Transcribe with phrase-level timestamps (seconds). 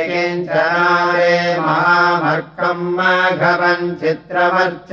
[0.08, 4.92] किञ्चनारे महामर्कम् मघवम् चित्रमर्च।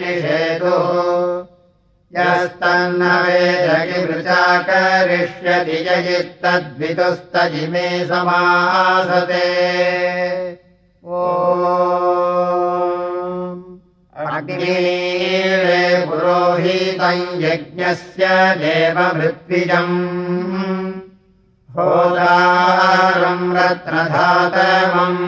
[0.00, 0.84] निषेतुः
[2.16, 9.48] यस्तन्न वेदगिवृचा करिष्यति यजित्तद्वितुस्तजिमे समासते।
[11.04, 11.06] ओ
[14.36, 18.24] अग्नीरे पुरोहितम् यज्ञस्य
[18.62, 19.98] देवमृत्विजम्
[21.76, 25.20] होदारम् रत्नधातमम्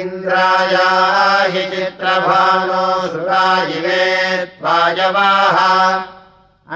[0.00, 5.58] इन्द्राया हि चित्रभानो सुरायिवे त्वायवाः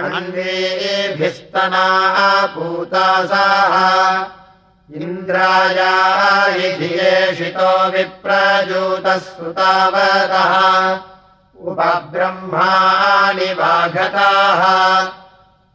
[0.03, 3.75] अन्वेभिस्तनाः पूतासाः।
[4.97, 5.93] इन्द्राया
[6.45, 10.53] हि धियेषितो विप्रजूतः सुतावतः
[11.71, 14.63] उपब्रह्माणि वाघताः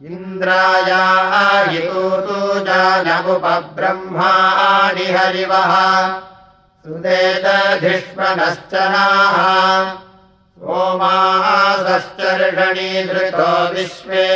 [0.06, 5.72] इन्द्रायायितूतु जानमुपब्रह्माणि हरिवः
[6.84, 9.36] सुदेतधिष्मनश्च नाः।
[10.58, 14.26] सोमासश्चर्षणीधृतो विश्वे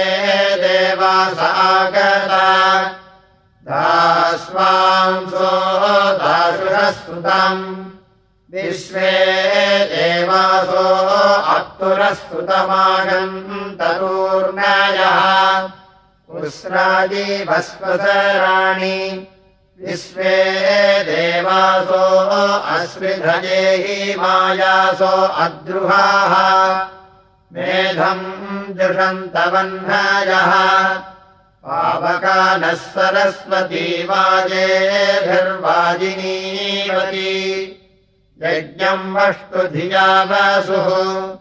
[0.62, 2.46] देवासागता
[3.68, 5.50] दास्वांसो
[6.22, 7.95] दासुरः सुतम्
[8.54, 9.12] विश्वे
[9.90, 10.82] देवासो
[11.54, 13.32] अप्तुरस्तुतमागम्
[13.78, 15.18] तरूर्णयः
[19.82, 20.36] विश्वे
[21.08, 22.04] देवासो
[22.74, 25.14] अश्विधजेहि मायासो
[25.44, 26.34] अद्रुहाः।
[27.52, 28.24] मेधम्
[28.78, 30.52] जुषन्तवह्नयः
[31.66, 35.06] पावकानः सरस्वती वाजेभिर्वाजिनीवती
[38.42, 41.34] यज्ञम् वष्टु धिया वसुः।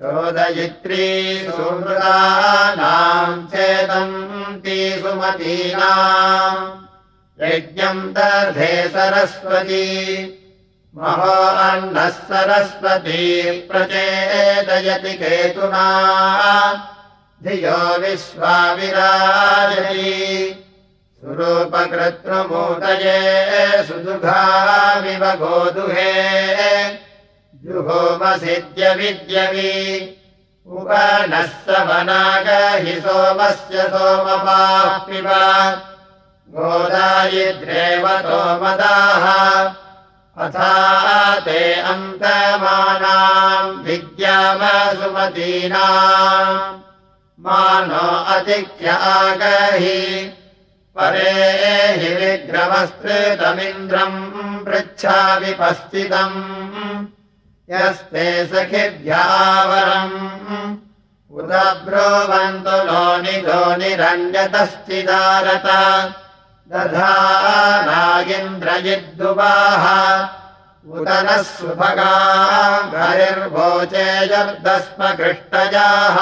[0.00, 6.72] चोदयित्री सुमृदानाम् चेदन्ती सुमतीनाम्
[7.44, 9.90] यज्ञम् दर्धे सरस्वती।
[10.96, 16.72] महो अन्नः सरस्वती प्रचेदयति केतुना।
[17.42, 18.90] धियो विश्वाविराजति
[21.24, 23.16] सुरूपकृत्रुमूतये
[23.86, 26.12] सुदुघामिव गोदुहे
[27.64, 28.94] जुहोमसिद्यविद्यवि
[30.78, 35.28] उपनः सवनागहि सोमस्य सोमपापिव
[36.56, 39.24] गोदायिद्रेवतो मदाः
[40.46, 40.72] अथा
[41.44, 41.60] ते
[41.92, 44.98] अन्तमानाम् विद्यामसुमतीनाम्
[47.44, 50.00] मानो अतिक्य आगहि
[51.00, 51.32] परे
[52.00, 54.18] हि विग्रमस्तृतमिन्द्रम्
[54.64, 56.38] पृच्छामि पस्थितम्
[57.72, 60.16] यस्ते सखिभ्यावरम्।
[61.38, 61.52] उद
[61.84, 65.66] ब्रुवन्तु नो निधो निरण्यतश्चिदारत
[66.72, 67.14] दधा
[67.86, 69.84] नागिन्द्रजिद्दुवाः
[70.96, 72.14] उद नः सुभगा
[72.92, 76.18] गरिर्भोचेजर्दस्म कृष्टजाः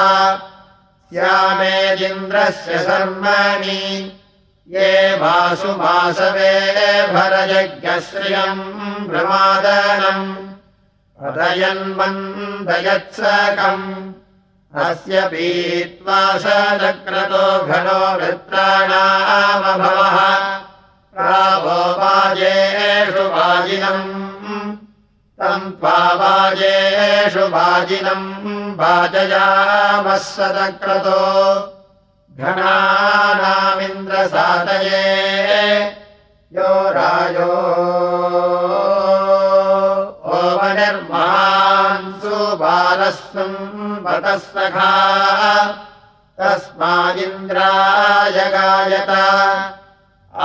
[1.10, 3.82] स्यामेदिन्द्रस्य शर्मणि
[4.70, 10.48] ये वासु वासवे भरयज्ञश्रियम् प्रमादनम्।
[11.28, 14.12] अदयन्मन्दयत्सकम्
[14.74, 20.60] अस्य पीत्वा सक्रतो घनो वृत्राणामभवः।
[21.14, 24.76] प्रावो वाजेषु वाजिनम्।
[25.42, 31.74] तम् त्वा वाजेषु वाजिनम्। वाजयामः सदक्रतो
[32.38, 35.06] घनानामिन्द्रसादये
[36.56, 37.48] यो राजो
[40.38, 43.56] ओमनिर्मान्सु बालस्वम्
[44.04, 44.92] वतः सखा
[46.38, 49.10] तस्मादिन्द्राय गायत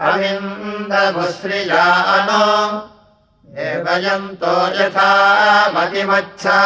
[0.09, 2.45] अविन्दमुश्रियानो
[3.85, 5.09] वयन्तो यथा
[5.75, 6.59] मतिमच्छा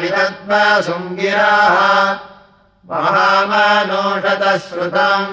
[0.00, 1.76] विदद्मशृङ्गिराः
[2.90, 5.26] महामनोषतश्रुतम्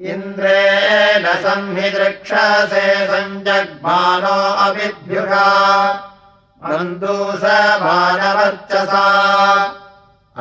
[0.00, 5.48] इन्द्रेण संहिदृक्षसे सञ्जग्मानो अविभ्युगा
[6.64, 9.04] मन्दूसमानवर्चसा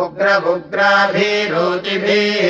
[0.00, 2.46] उग्रमुग्राभिरोचिभिः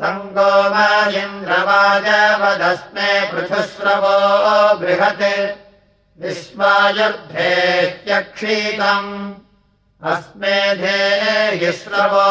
[0.00, 0.76] सङ्गोम
[1.22, 4.16] इन्द्रवाजवदस्मे पृथुस्रवो
[4.80, 5.26] बृहत्
[6.22, 9.12] विश्वायुर्धेह्यक्षीतम्
[10.06, 12.26] अस्मे धेयिस्रवो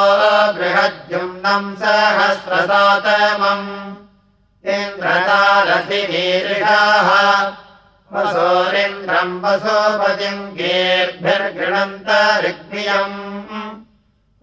[0.53, 3.67] बृहद्युम्नम् सहस्रसातमम्।
[4.75, 7.10] इन्द्रतारथिनीरिषाः
[8.13, 13.19] वसोरिन्द्रम् वसोपतिम् गेर्भिर्गृणन्तरिग्नियम्।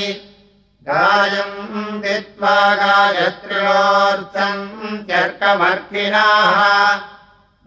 [0.88, 4.66] गायम् दित्वा गायत्र्योऽर्थम्
[5.08, 6.60] त्यर्कमर्किणाः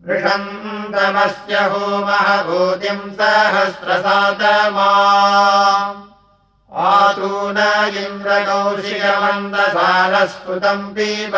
[0.06, 4.88] वृषन्तमस्य होमः भूतिम् सहस्रसातमा
[6.86, 7.58] आतून
[8.02, 11.34] इन्द्रकौशिकमन्दसारस्फुतम् पीब।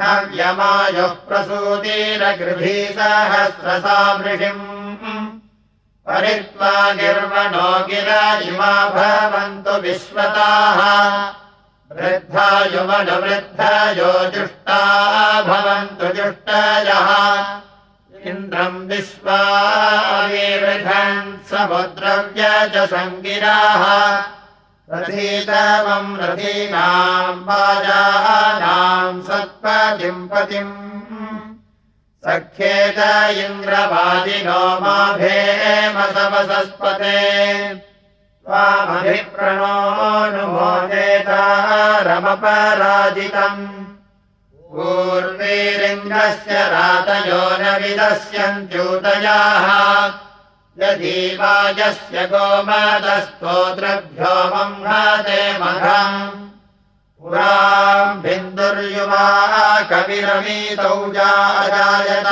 [0.00, 4.64] नव्यमायुः प्रसूतिरगृधी सहस्रसा वृषिम्
[6.08, 10.80] परित्वा निर्वणो गिरा इमा भवन्तु विश्वताः।
[11.92, 14.80] वृद्धायुमनुवृद्धयो जुष्टा
[15.42, 17.10] भवन्तु जुष्टयः।
[18.30, 23.84] इन्द्रम् विश्वाविवृधन् समुद्रव्य च सङ्गिराः।
[24.94, 30.90] रथीतमम् रथीनाम् वाजानाम् सत्पतिम् पतिम्
[32.28, 32.98] सख्ये च
[33.44, 36.00] इन्द्रवादिनो माभेमसवसस्पते
[42.06, 43.66] रमपराजितम्।
[44.72, 49.66] पूर्वेरिन्द्रस्य रातयो न विदस्यन्त्यूतयाः।
[50.82, 53.34] यदि वाजस्य गोमदस्तोत्रभ्यो
[54.54, 56.49] मह्ते मघम्
[57.22, 58.20] पुराम्
[59.90, 62.28] कविरमीतौ जायत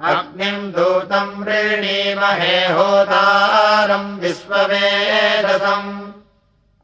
[0.08, 5.90] अग्निम् दूतम् वृणीमहे होतारम् विश्ववेदसम्।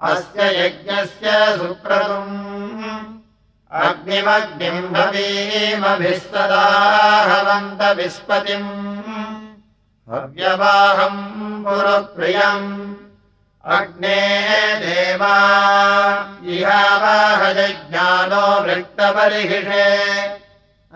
[0.01, 1.29] अस्य यज्ञस्य
[1.59, 2.37] सुक्रतुम्
[3.73, 9.16] अग्निमग्निम् भवीमभिस्तदाहवन्त विस्पतिम्
[10.09, 12.95] भव्यवाहम् पुरप्रियम्।
[13.65, 14.21] अग्ने
[14.81, 15.37] देवा
[16.47, 19.89] इहावाहजज्ञानो वृत्तपरिहिषे।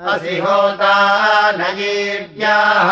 [0.07, 0.94] असि होता
[1.51, 2.90] नयीव्याः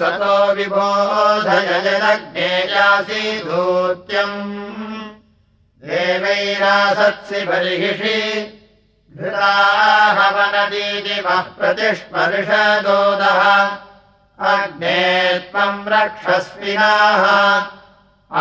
[0.00, 4.38] सतो विबोधय जदग्नेयासि दूत्यम्
[5.84, 8.18] देवैरासत्सि बर्हिषि
[10.08, 11.06] घृताहवनदीदिवः
[11.58, 13.40] प्रतिस्पर्शदोदः
[14.50, 14.98] अग्ने
[15.50, 17.24] त्वम् रक्षस्विनाः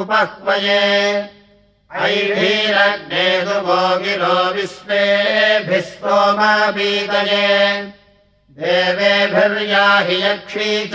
[0.00, 0.84] उपह्वये।
[1.92, 7.48] ऐभीरग्ने सुभोगिरो विश्वेभिः सोमबीतये
[8.58, 10.70] देवेभिर्याहि यक्षी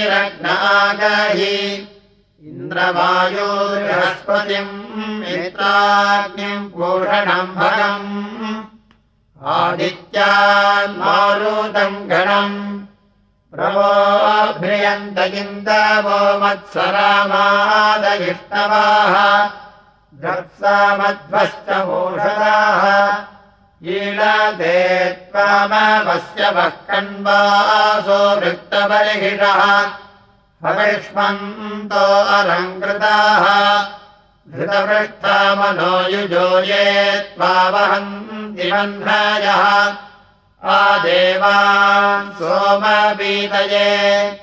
[2.47, 4.75] इन्द्रवायोबृहस्पतिम्
[5.21, 8.13] मित्राग्निम् भूषणम् भगम्
[9.55, 9.97] आदित्यान्मारुतम्
[12.11, 12.55] गणम्
[13.53, 19.15] प्रवोभ्रियन्तगिन्दवो मत्सरामादयिष्टवाः
[20.21, 22.83] द्रत्सामध्वश्च भूषदाः
[23.97, 24.77] ईळते
[25.31, 29.61] त्वामवस्य वः कण्वासो वृत्तबर्हिषः
[30.65, 33.87] हविष्मन्तो अलङ्कृताः।
[34.49, 39.93] धृतपृष्ठा मनो युजो ये त्वावहन्ति बन्धायः।
[40.63, 44.39] आदेवान् सोमपीतये।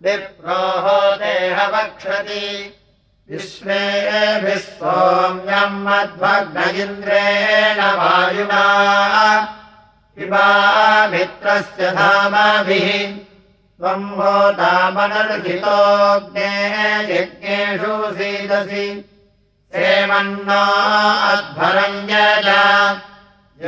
[0.00, 0.86] विप्रोः
[1.22, 2.48] देहवक्षति
[3.28, 8.64] विश्वेभिः सोम्यम् मध्वग्न इन्द्रेण वायुना
[10.20, 13.16] पिबा मित्रस्य धामाभिः
[13.78, 15.40] त्वम् होतामनर्हितोऽग्ने
[17.02, 19.04] यज्ञेषु सीदसि।
[21.32, 22.48] अध्वरम् यज।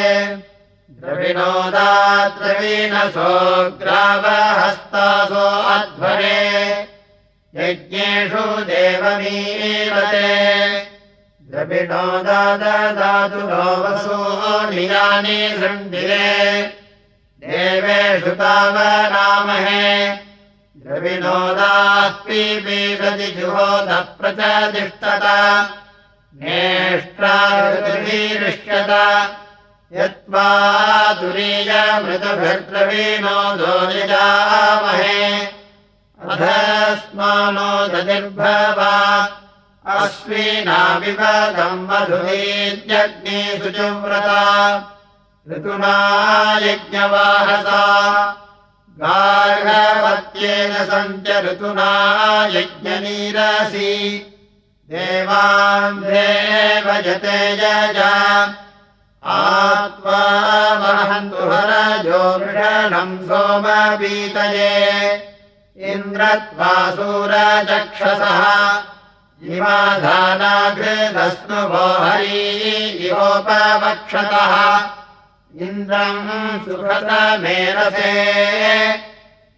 [0.90, 6.88] द्रविणोदाद्रवीणसो ग्रावहस्तासो अध्वरे।
[7.54, 10.28] यज्ञेषु देवमीवते
[11.50, 16.72] द्रविणोदाददातु नो नियानि सन्धिरे।
[17.46, 20.16] देवेषु तावनामहे।
[20.76, 24.00] द्रविणोदास्पीपीषति जुहोदः
[26.42, 28.90] नेष्ट्रादृशत
[29.92, 35.46] यत्त्वा तुरीयमृतभद्रवीणो दोलिजामहे
[36.30, 39.28] अधस्मानो दनिर्भवा।
[39.86, 44.42] अश्विनाविपदम् मधुरीत्यग्ने शुचिव्रता
[45.50, 45.96] ऋतुना
[46.62, 47.82] यज्ञवाहसा।
[49.00, 51.90] गार्हवत्येन सञ्च ऋतुना
[52.46, 54.34] यज्ञनीरसि
[54.92, 58.12] देवान्देव यते यजा
[59.38, 60.20] आत्वा
[60.82, 64.76] वहन्तु हरजो मृषणम् सोमपीतये।
[65.92, 67.10] इन्द्रत्वासूरचक्षसः
[69.56, 70.66] इमाधानाघृतस्नुभो
[72.04, 72.40] हरी
[73.08, 74.54] इवोपवक्षतः
[75.66, 76.24] इन्द्रम्
[76.64, 78.14] सुखतमेरसे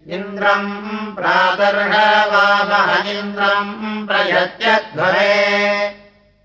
[0.08, 5.34] इन्द्रम् प्रातर्हवामः इन्द्रम् प्रयत्यध्वरे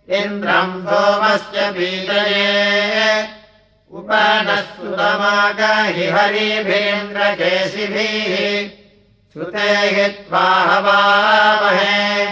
[0.09, 3.27] इन्द्रम् सोमस्य पीतये।
[3.91, 6.07] उपनः सुतमागहि
[9.33, 12.25] सुते हि त्वा हवामहे।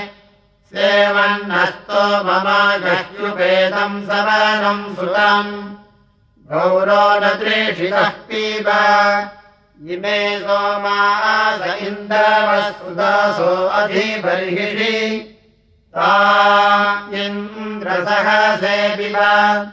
[0.74, 5.74] सेवन्नस्तो ममागह्युपेदम् सवनम् सुतम्।
[6.52, 8.68] गौरो न त्रेषितः पीब
[9.82, 15.36] इमे सोमास इन्द्रवस्तुदासो अधिबर्हिषि।
[15.98, 19.72] ता इन्द्रसहसे पिब।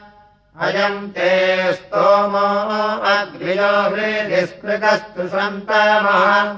[0.61, 6.57] अयम् ते स्तोमो अग्र्यो हृदिस्पृगस्तु सन्तमः।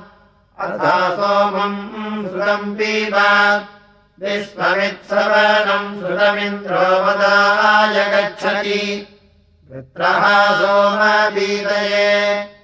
[0.66, 3.14] अथा सोमम् सुतम् पीब।
[4.22, 9.06] विश्वमित्सवनम् सुतमिन्द्रो वदाय गच्छति।
[9.68, 12.61] पुत्रः सोमबीतये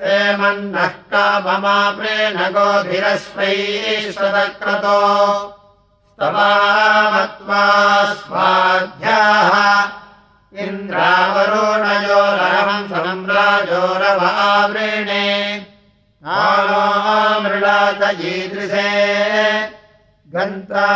[0.00, 4.98] सेमन्नः काममाप्रेण गोभिरश्वैश्वतक्रतो
[6.10, 7.62] स्तवामत्वा
[8.20, 9.54] स्वाध्याः
[10.64, 13.96] इन्द्रावरुणयोरहम् सम्राजोरवावृणे
[16.38, 16.84] आनो
[17.42, 18.88] मृळातयीदृशे
[20.34, 20.86] गन्ता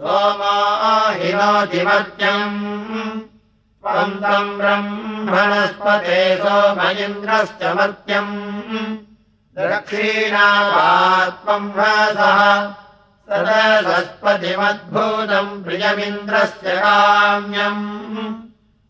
[0.00, 3.20] सोमो हिनोतिमत्यम्
[3.82, 8.96] त्वम् ब्रह्मणस्पते सोम इन्द्रश्च मत्यम्।
[9.58, 12.74] दक्षिणात्मम् ह्रसः
[13.28, 17.84] सदसस्पतिमद्भूतम् प्रियमिन्द्रस्य काम्यम्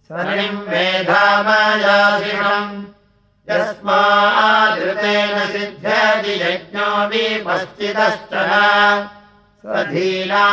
[0.09, 2.73] सरिम् मेधामयाशिषम्
[3.51, 8.33] यस्मादृतेन सिद्ध्यति यज्ञो विपश्चितश्च
[9.61, 10.47] स्वधीना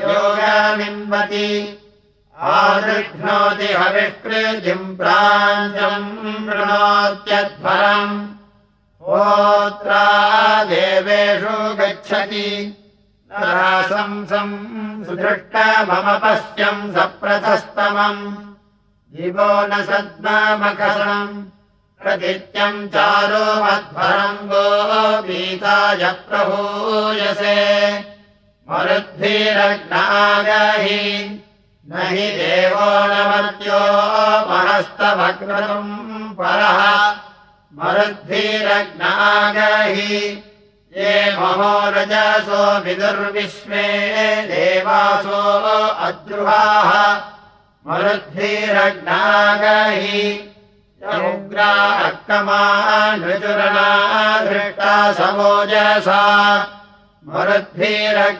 [0.00, 1.50] योगमिन्वति
[2.52, 6.08] आदृघ्नोति हविष्कृतिम् प्राञ्चम्
[6.46, 8.16] वृणोत्यध्वरम्
[9.08, 10.06] होत्रा
[10.72, 12.48] देवेषु गच्छति
[13.38, 18.36] राशंसम् सुदृष्टममपश्यम् सप्रथस्तमम्।
[19.14, 21.42] दिवो न सद्ममकसनम्
[22.02, 24.64] प्रदित्यम् चारो मध्वरम् गो
[26.12, 27.58] प्रभूयसे।
[28.70, 29.44] मरुद्भिरग्नागहि
[31.90, 33.80] न हि देवो न मर्त्यो
[34.50, 37.10] महस्तभग्नम् परः।
[37.74, 38.90] मरुद्भिरग्नागहि
[40.96, 43.86] ये महो रजसो विदुर्विश्वे
[44.48, 45.38] देवासो
[46.06, 46.90] अद्रुहाः
[47.86, 48.50] मरुद्भिरग्नागहि
[51.04, 51.72] उग्रा
[52.04, 53.88] अर्कमानृचुरणा
[54.44, 56.20] धृष्टा समोजसा
[57.32, 58.38] मरुद्भिरग्नागहि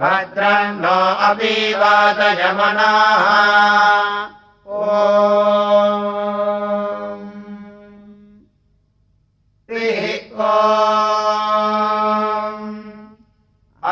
[0.00, 0.96] भद्रम् नो
[1.26, 3.26] अपि वातयमनाः
[4.66, 4.80] ओ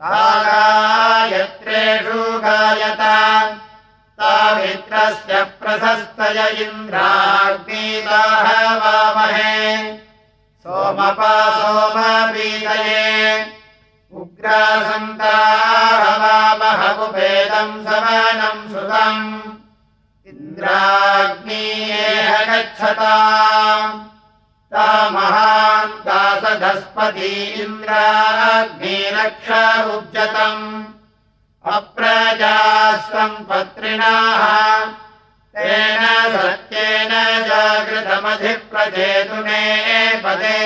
[0.02, 3.60] गायत्रेषु गायत।
[4.20, 5.44] मित्रस्य
[6.34, 9.98] प्रशस्तय इन्द्राग्नीताः वामहे।
[10.64, 13.52] सोमपा सोमपीतये
[14.14, 19.42] उग्रासन्ताः वामहमुपेदम् समानम् सुतम्।
[20.28, 23.18] इन्द्राग्नीयेह गच्छता।
[24.74, 30.84] ता महान् दासधस्पती इन्द्राग्निरक्ष उज्जतम्
[31.74, 35.04] अप्रजाः सम्पत्रिणाः
[35.58, 37.12] तेन सत्येन
[37.48, 39.62] जागृतमधिप्रचेतुने
[40.26, 40.62] पदे।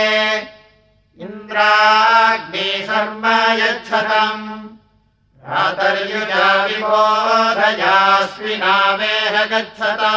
[1.19, 3.23] इन्द्राग्नि शर्म
[3.63, 4.45] यच्छतम्।
[5.43, 10.13] भ्रातर्युजा विबोधयास्विनामेह गच्छता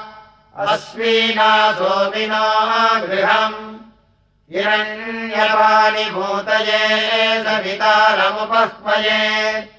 [0.58, 3.78] अश्विनासोमिनो गृहम्।
[4.54, 9.70] हिरण्यपाणि भूतये सवितारमुपह्वये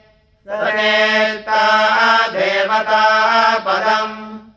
[0.48, 4.51] सनेता देवता पदम्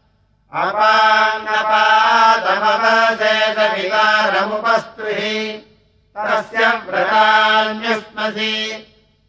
[3.55, 5.39] सवितारमुपस्तुहि
[6.17, 8.53] तस्य व्रतान्युष्मसि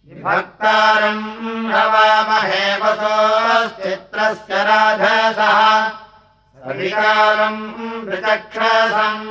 [0.09, 1.25] विभक्तारम्
[1.73, 5.59] हवामहे वसोश्चित्रस्य राधसः।
[6.61, 7.61] सविकारम्
[8.07, 9.27] पृचक्षसम्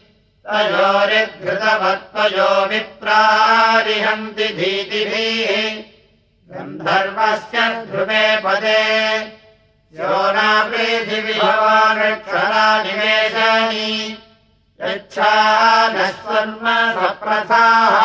[0.50, 5.50] तयोरिद्धृतवत्त्वयो विप्रारिहन्ति धीतिभिः
[6.52, 7.58] गन्धर्वस्य
[7.90, 8.84] ध्रुवे पदे।
[9.98, 13.92] यो नापृथिविभवानक्षरा निवेशानि
[14.82, 15.34] यच्छा
[15.96, 16.08] नः
[16.96, 17.96] सप्रथाः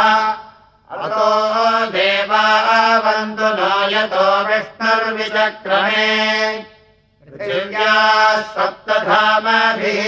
[1.05, 1.31] अतो
[1.93, 2.47] देवा
[3.05, 6.11] वन्तु नो यतो विष्णुर्विचक्रमे
[8.55, 10.01] सप्तधामभिः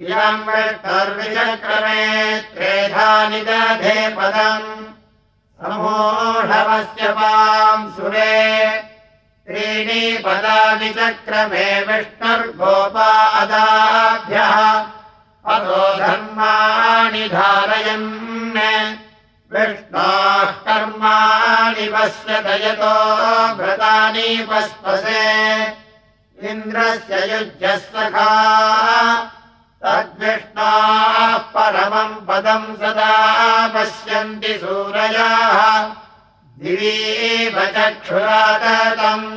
[0.00, 2.04] इयम् विष्णुर्विचक्रमे
[2.52, 4.68] त्रेधानि दधे पदम्
[5.60, 8.36] समूढवस्य पाम् सुरे
[9.46, 13.08] त्रीणि पदानि चक्रमे विष्णुर्गोपा
[13.40, 14.54] अदाभ्यः
[15.54, 18.08] अतो धर्माणि धारयन्
[19.52, 22.94] विष्णोः कर्माणि पश्यत यतो
[23.58, 25.26] व्रतानि पस्पसे
[26.50, 28.30] इन्द्रस्य युज्यस्वखा
[29.84, 33.14] तद्विष्णाः परमम् पदम् सदा
[33.74, 35.60] पश्यन्ति सूरयाः
[36.62, 39.28] दिवीव चक्षुरागतम्